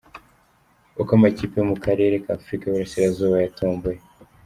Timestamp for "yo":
1.59-1.65